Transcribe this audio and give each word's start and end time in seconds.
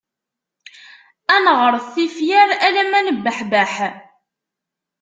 Ad 1.35 1.41
neɣret 1.43 1.85
tifyar 1.93 2.49
alamma 2.67 2.99
nebbeḥbeḥ. 3.01 3.73